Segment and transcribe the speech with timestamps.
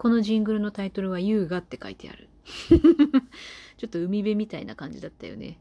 [0.00, 2.30] このジングルのタイトルは優雅って書いてある。
[3.76, 5.58] ちょっと海辺みたいな感じだったよね。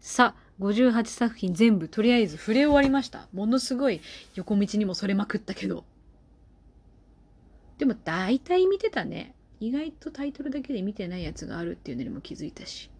[0.00, 3.28] さあ、58作品全部とりあえず触れ終わりました。
[3.32, 4.00] ものすごい
[4.34, 5.84] 横道にもそれまくったけど。
[7.78, 9.36] でも大体見てたね。
[9.60, 12.90] 意外とタイトルだけで見てないやつがあるっていうのにも気づいたし。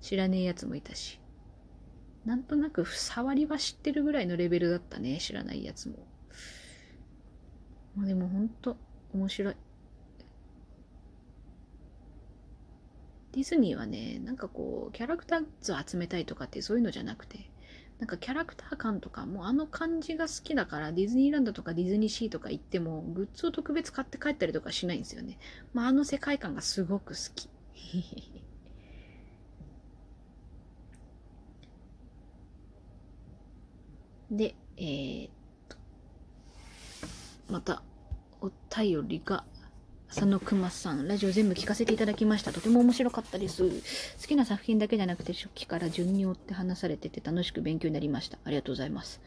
[0.00, 1.20] 知らねえやつもいたし。
[2.24, 5.18] なんとなく触りは知ってるぐらいのレベルだったね。
[5.18, 6.04] 知らないやつも。
[7.98, 8.76] でもほんと
[9.12, 9.56] 面白い。
[13.34, 17.50] ディズニーはね、なんかこう、キャラクターズを集めたいとかってそういうのじゃなくて、
[17.98, 25.36] なんかキャラクター感とか、もうあの感じが好きだから、ディズニーランドとかディズニーシーとか行っても、グッズを特別買って帰ったりとかしないんですよね。
[25.72, 27.48] まあ、あの世界観がすごく好き。
[34.30, 35.30] で、えー、っ
[35.68, 35.76] と、
[37.52, 37.82] また、
[38.40, 39.44] お便りが
[40.14, 42.52] 佐野くまさん、ラジオ全部聞かせていただきました。
[42.52, 43.64] とても面白かったです。
[43.68, 48.38] 好きな作品だけじゃなくて、初期から順に追って話されてて楽しく勉強になりました。
[48.44, 49.20] ありがとうございます。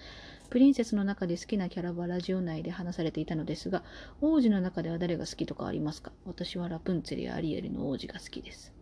[0.49, 3.83] プリンセスの中で好きなキャラはラジオ内で話されていたのですが、
[4.21, 6.13] 王子の中では誰が好きとかありますか？
[6.25, 8.73] 私はラプンツェルやアリエルの王子が好きです。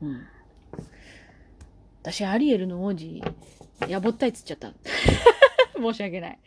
[0.00, 0.24] うん。
[2.02, 3.20] 私、アリエルの王子、
[3.88, 4.72] やぼったいっつっちゃった。
[5.76, 6.38] 申し訳ない。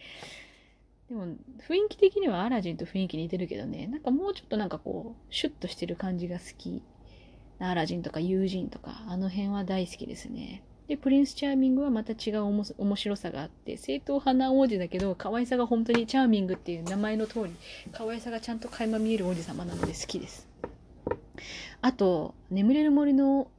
[1.12, 1.26] でも
[1.68, 6.82] 雰囲気的にはアラジンと雰囲気似てるけどね、なんかもうちょっとなんかこう、シュッとしてる感じが好き。
[7.60, 10.64] アラジンとか友人とか、あの辺は大好きですね。
[10.88, 17.56] で、プリンスチャーミングはまた違う面白さがあって、正統派な王子だけど、可愛さが本当にチャーミングっていう名前の通り、
[17.92, 20.48] 可愛さがちゃんと垣間見える王子様なので好きです。
[21.82, 23.50] あと、眠れる森の、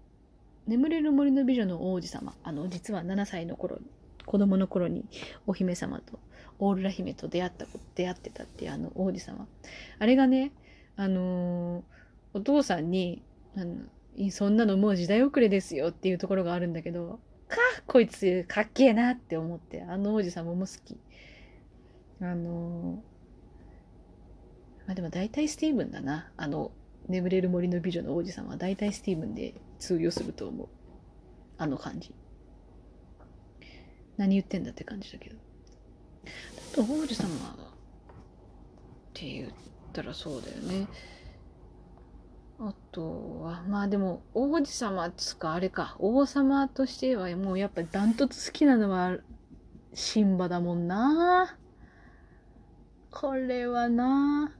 [0.66, 2.32] 眠れる森の美女の王子様。
[2.44, 3.78] あの、実は7歳の頃、
[4.24, 5.04] 子供の頃に
[5.46, 6.18] お姫様と
[6.64, 9.48] オールラ姫と出会った出会ってたっていうあの王子様。
[9.98, 10.52] あれがね
[10.94, 11.82] あのー、
[12.34, 13.20] お父さんに
[13.56, 17.18] あのそんなのもう時代遅れですよっていうところがあるんだけど
[17.48, 21.00] かっこいつかっけえなって思ってあの王子様も好き。
[22.20, 26.30] あのー、まあでも大体スティーブンだな。
[26.36, 26.70] あの
[27.08, 30.68] 眠れる森の美女の王子様は大体スティーブンで通用すると思う。
[31.58, 32.14] あの感じ。
[34.16, 35.51] 何言ってんだって感じだけど。
[36.72, 37.30] と王子様っ
[39.14, 39.50] て言っ
[39.92, 40.86] たらそうだよね。
[42.58, 49.18] あとは、まあでも、王子様つか、あれか、王様としてはもうやっぱダントツ好きなのは、
[49.94, 51.56] シンバだもんな。
[53.10, 54.52] これはな。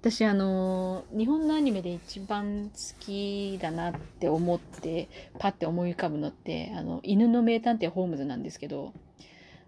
[0.00, 8.92] 私あの日本のアニメで一番好きだなって思ってパッて思い浮かぶのってあの犬の名探偵ホームズなんですけど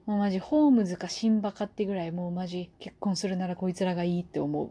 [0.06, 4.70] もうマジ、ホームズかシンバかってぐらい、もうマジ、結婚するならこいつらがいいって思う。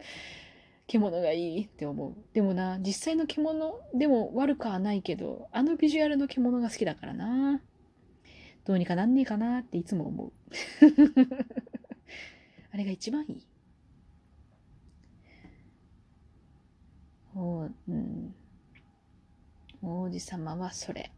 [0.86, 2.14] 獣がいいって思う。
[2.34, 7.62] でもな、実際の獣でも悪くはないけど、あのビジュアルの獣が好きだからな。
[8.66, 10.32] どうにかなんねえかなっていつも思う。
[12.72, 13.46] あれが一番いい。
[17.34, 18.34] おうん、
[19.80, 21.10] 王子様はそれ。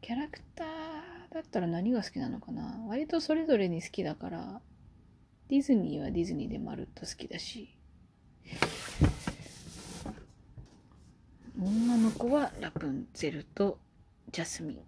[0.00, 0.66] キャラクター
[1.34, 2.84] だったら何が好きなのかな？
[2.88, 4.60] 割とそれぞれに好きだから、
[5.48, 7.76] ディズニーはディズニーでまるっと好きだし、
[11.60, 13.78] 女の子はラプンツェルと
[14.30, 14.78] ジャスミン。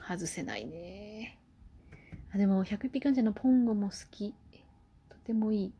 [0.00, 1.38] 外せないね。
[2.34, 4.34] あ、でも、100ピカンジャのポンゴも好き。
[5.10, 5.72] とてもいい。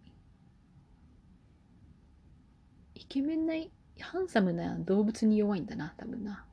[2.94, 6.44] イケメンない、ハンサムな動物に弱いんだな、多分な。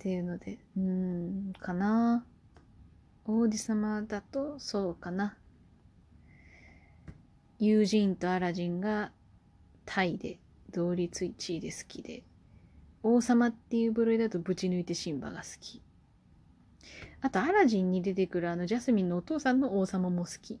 [0.00, 2.24] っていうので、うん、かな。
[3.26, 5.36] 王子様だとそうかな。
[7.58, 9.12] ユージンとアラジンが
[9.84, 10.38] タイで
[10.72, 12.22] 同率1位で好きで、
[13.02, 15.82] 王様っていう部類だとぶち抜いてシンバが好き。
[17.20, 20.58] あと、アラジンに出てくるあのジャスミンのお父さんの王様も好き。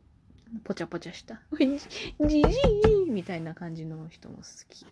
[0.64, 1.40] ポチャポチャした。
[1.58, 1.66] じ
[2.28, 2.42] じ
[3.06, 4.84] いみたいな感じの人も好き。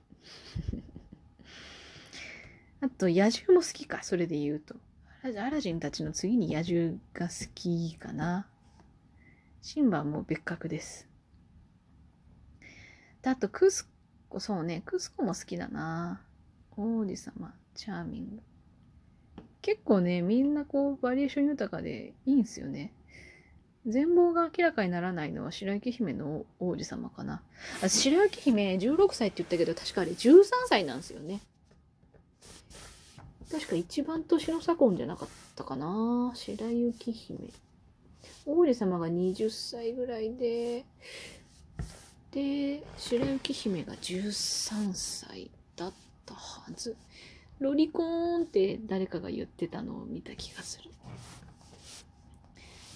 [2.81, 4.77] あと、野獣も好きか、それで言うと。
[5.23, 8.47] アラジンたちの次に野獣が好きかな。
[9.63, 11.09] シンバも別格です。
[13.23, 13.89] であと、クス
[14.29, 16.21] コ、そうね、クスコも好きだな。
[16.77, 18.43] 王子様、チャーミング。
[19.61, 22.93] 結構ね、みんなこう、バリエーション豊かでいいんすよね。
[23.87, 27.43] 全貌が明らかにならないのは白雪姫の王子様かな。
[27.83, 31.41] あ白雪姫16歳って言ったけど、確かあれ13歳なんですよね。
[33.51, 37.39] 確か一番年の差婚じゃなかったかな白雪姫。
[38.47, 40.85] 王子様が20歳ぐらいで、
[42.31, 45.93] で、白雪姫が13歳だっ
[46.27, 46.97] たはず。
[47.59, 50.91] ロリコーンって誰かが言ってたのを見た気がする。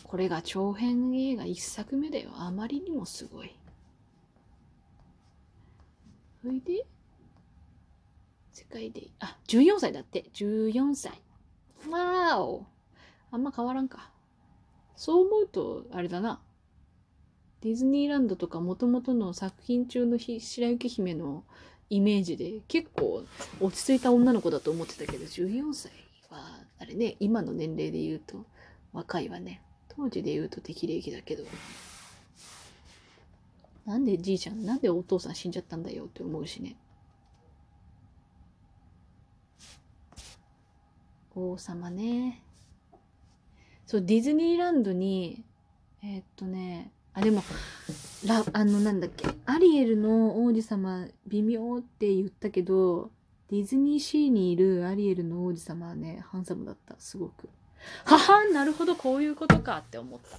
[0.04, 2.30] これが長編映画一作目だよ。
[2.34, 3.56] あまりにもすごい。
[6.42, 6.84] それで、
[8.72, 10.24] 世界で、あ、14歳だって。
[10.32, 11.12] 14歳。
[11.90, 12.66] わーお。
[13.30, 14.10] あんま変わらんか。
[14.96, 16.40] そう思うと、あれだな。
[17.60, 21.44] ディズニーランドとかもともとの作品中の白雪姫の
[21.90, 23.24] イメージで結構
[23.60, 25.92] 落ち着いた女の子だと思ってたけど14歳
[26.28, 28.44] はあれね今の年齢で言うと
[28.92, 31.44] 若いわね当時で言うと適齢期だけど
[33.86, 36.74] なんでじいちゃんなんでお父さん死んじゃったんだよって思うしね
[41.34, 42.42] 王様ね
[43.86, 45.44] そうディズニーランドに
[46.02, 47.42] えー、っとねあ、でも、
[48.26, 53.10] ラ、あの、なんだっけ、アリエルの王子様、微妙って言ったけど、
[53.50, 57.50] ディズニーシーにいるアリエルの王子様はね、ハンサムだった、すごく。
[58.06, 60.38] ははなるほど、こういうことかって思った。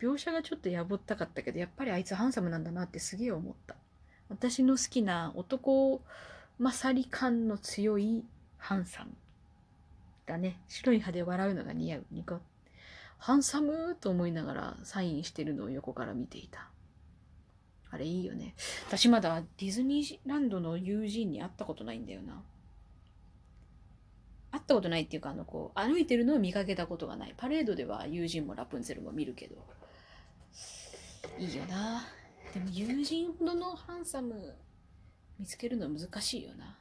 [0.00, 3.74] 描写がちょっとやぼったかったけど、やっぱりあいつハンサムなんだなってすげえ思った。
[4.28, 6.00] 私の好きな男
[6.60, 8.24] 勝り感の強い
[8.58, 9.10] ハンサム。
[10.26, 10.60] だね。
[10.68, 12.06] 白い歯で笑うのが似合う。
[12.10, 12.38] ニコッ
[13.18, 16.68] ハンサムと思いながらサインしてるのを横から見ていた。
[17.90, 18.54] あれいいよね。
[18.86, 22.42] 私まだディズニーランドの友人に会ったことないんだよな。
[24.50, 27.34] 会ったことないっていうか、あの、こう、歩いてるのを見かけたことがない。
[27.36, 29.56] パレードでは友人もラプンツェルも見るけど。
[31.38, 32.04] いいよな。
[32.52, 34.54] でも友人ほどのハンサム
[35.38, 36.76] 見つけるの難しいよな。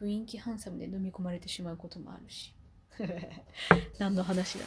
[0.00, 2.54] 雰囲気ハンサムで飲み込まれてしまうこともあるし。
[3.98, 4.64] 何の話だ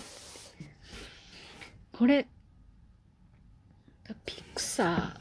[1.92, 2.28] これ、
[4.26, 5.20] ピクサ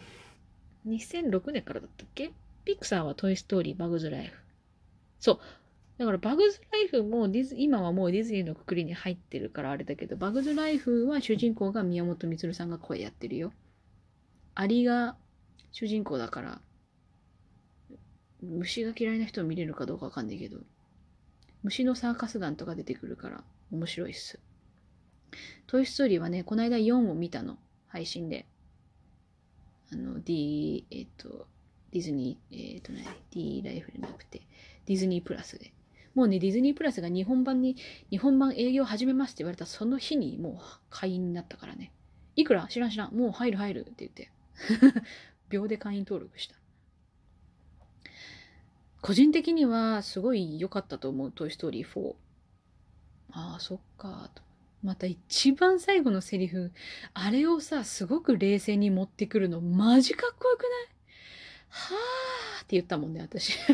[0.86, 2.32] ー、2006年からだったっけ？
[2.64, 4.42] ピクサーはトイストーリー、バグズライフ。
[5.18, 5.40] そう。
[5.98, 13.52] だからバグズライフもディズ、今はもうディズニーのくくりに入ってるからあれだけど、バグズライフは主人公が宮本光さんが声やってるよ。
[14.54, 15.16] アリが
[15.72, 16.60] 主人公だから、
[18.42, 20.58] 虫が嫌いな人を見れるかどうかわかんないけど、
[21.62, 23.42] 虫のサーカス団とか出てくるから
[23.72, 24.38] 面白いっす。
[25.66, 27.58] トイストーリーはね、この間4を見たの。
[27.88, 28.46] 配信で。
[29.92, 31.46] あの、D、えっ、と、
[31.92, 34.42] ディズニー、えっ、とね、D ライフじゃなくて、
[34.86, 35.72] ディズニープラスで。
[36.14, 37.76] もうね、ディズニープラスが日本版に、
[38.10, 40.58] 日本版営業始めますって言われたその日にもう
[40.90, 41.92] 会員になったからね。
[42.36, 42.66] いくら？
[42.68, 43.14] 知らん知らん。
[43.14, 44.30] もう入る入るって言って。
[45.48, 46.56] 秒で会員登録した。
[49.00, 52.14] 個人的にはすごい良かったと思う、トイ・ストーリー4。
[53.32, 54.42] ああ、そっか、と。
[54.82, 56.72] また一番最後のセリフ、
[57.14, 60.70] あれをさ、すごく冷静に持ってくるの、マジかっこよくない？
[61.68, 61.94] は
[62.60, 63.52] あって言ったもんね、私。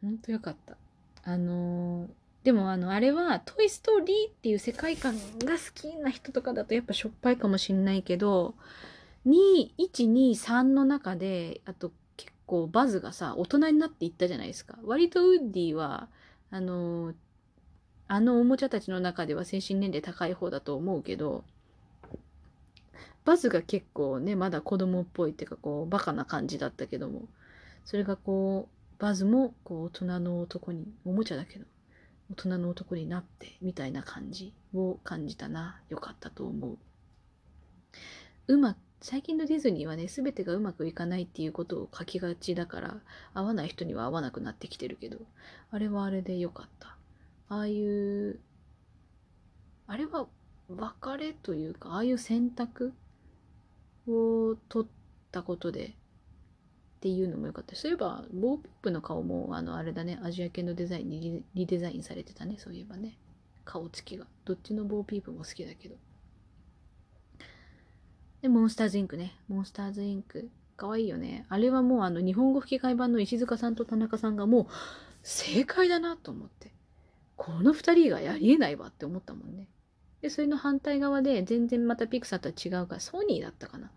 [0.00, 0.76] ほんとよかった。
[1.24, 2.10] あのー、
[2.44, 8.54] でもあの、あれは、トイ・ストーリーっていう世界観が好きな人とかだとやっぱしょっぱいかもしんないけど、
[9.26, 11.90] 2、1、2、3の中で、あと
[12.46, 14.78] 構バズがさ、大人になっていったじゃないですか。
[14.84, 16.08] 割とウッディは、
[16.50, 17.14] あの、
[18.06, 21.44] あのおもちゃたちの中では精神年齢高い方だと思うけど、
[23.24, 27.22] バズが結構ね、まだ子供っぽいっていうか、こう、バカな感じだったけども、
[27.84, 31.64] それがこう、バズも、こう、大人の男に、おもちゃだけど、
[32.30, 35.80] 大人の男になって、みたいな感じを感じたな。
[35.88, 36.78] よかったと思う。
[38.48, 43.02] うま最近のディズニーはね、全てがうまくいかないっていうことを書きがちだから、
[43.34, 45.18] 合わない人には合わなくなってきてるけど、
[45.70, 46.96] あれはあれでよかった。
[47.50, 48.40] ああいう、
[49.86, 50.26] あれは
[50.70, 52.94] 別れというか、ああいう選択
[54.08, 54.90] を取っ
[55.30, 55.90] たことで、っ
[57.00, 57.76] ていうのもよかった。
[57.76, 63.18] そういえば、ボーピップの顔も、あの、あれだね、アジア系のデザインにリデザインされてたね、そういえばね。
[63.66, 64.26] 顔つきが。
[64.46, 65.96] どっちのボーピープも好きだけど。
[68.44, 69.32] で、モンスターズインクね。
[69.48, 70.50] モンスターズインク。
[70.76, 71.46] かわいいよね。
[71.48, 74.66] あれはもうあの日本語吹き替え版の石塚さんと田中さんがもう
[75.22, 76.70] 正解だなと思って。
[77.36, 79.66] この二人がやりえないわって思ったもんね。
[80.20, 83.90] で、それの反対側で全然またピクサーとは違うから、ソニーだったかな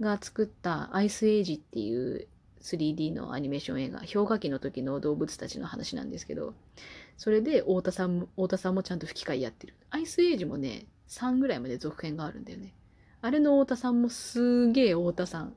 [0.00, 2.26] が作ったアイスエイジっていう
[2.62, 6.54] 3D のアニメーション映画、氷河期の時の動物たちの話なんですけど、
[7.18, 9.74] それで太田さんも、太田さんもちゃんと吹き替えやってる。
[9.90, 12.72] アイスエイジもね、3ぐらいまで続編があるんだよね。
[13.20, 15.54] あれの太田さんもすげえ太田さん。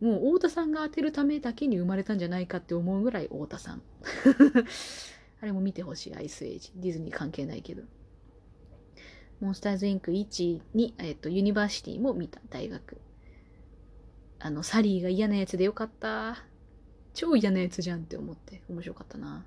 [0.00, 3.82] もう太田さんが当てるためだけに生まれたんじゃないかって思うぐらい太田さん。
[5.40, 6.72] あれも見てほしい、アイスエイジ。
[6.76, 7.82] ディズニー関係ないけど。
[9.40, 12.98] モンスターズインク1に、えっと、ユニバーシティも見た、大学。
[14.38, 16.44] あの、サリーが嫌なやつでよかった。
[17.12, 19.44] 超嫌なやつじゃんって思って面白かったな。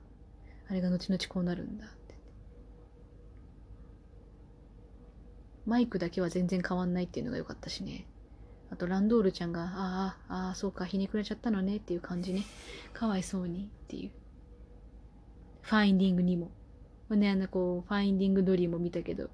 [0.68, 2.16] あれが後々こうなるんだって。
[5.70, 8.08] マイクだけは全然変わんないっていうのが良かったしね。
[8.72, 12.44] あと、ランドールちゃんが、ああ、ああ、そうか、ひねくれちゃったのねっていう感じね。
[12.92, 14.12] かわいそうにっていう。
[15.62, 16.50] ファインディングニモ。
[17.12, 19.30] ね、あの、こう、ファインディングドリーも見たけど、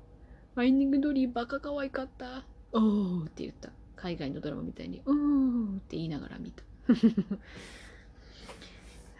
[0.56, 2.44] ファインディングドリーバカ可愛かった。
[2.74, 3.72] おーって言った。
[3.96, 6.63] 海外のドラマみたいに、うーって言いながら見た。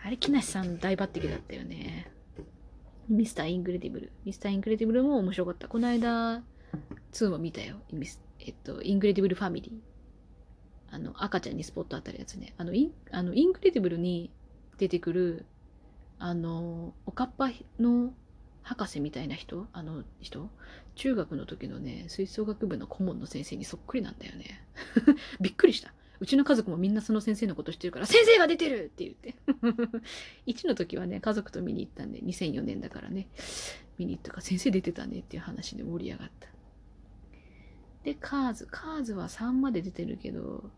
[0.04, 2.12] あれ、木梨さん大抜擢だったよね。
[3.08, 4.12] ミスターインクレディブル。
[4.24, 5.68] ミスターインクレディブルも面白かった。
[5.68, 6.44] この間、
[7.12, 7.78] 2も見たよ。
[8.40, 10.96] えっと、インクレディブルファミリー。
[10.96, 12.54] あの、赤ちゃんにスポット当たるやつね。
[12.58, 14.32] あの、インあのインクレディブルに
[14.78, 15.46] 出てくる、
[16.20, 18.14] あの、おかっぱの
[18.64, 19.68] 博士みたいな人？
[19.74, 20.50] あの人？
[20.96, 24.64] 中学の時のね、吹奏楽部の顧問の先生にそっくりなんだよね。
[25.42, 25.94] びっくりした。
[26.20, 29.36] うちの家族もみんなその先生のこと知ってるから、先生が出てるって言って。
[30.48, 33.28] 1の時はね、家族と見に行ったんで、2004年だからね、
[33.98, 36.55] 見に行ったから、先生出てたねっていう話で盛り上がった。
[38.06, 38.68] で、カーズ。
[38.70, 40.70] カーズは3まで出てるけど、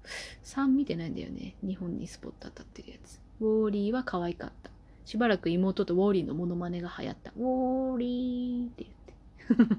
[0.46, 1.58] 3見てないんだよね。
[1.62, 3.20] 日本にスポット当たってるやつ。
[3.42, 4.72] ウォーリーは可愛かった。
[5.04, 7.32] しばらく妹とウォーリーのモノマネが流行った。
[7.32, 8.86] ウォーリーって
[9.50, 9.74] 言って。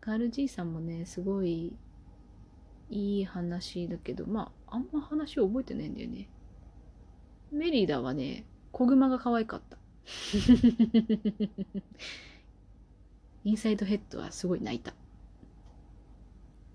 [0.00, 1.74] カールじいさんもね、すごい
[2.88, 6.28] いい話だけど、まあ、あんま話を覚えてないんだよね。
[7.50, 9.76] メリーダはね、子熊が可愛かった。
[13.44, 14.94] インサイドヘッドはすごい泣いた。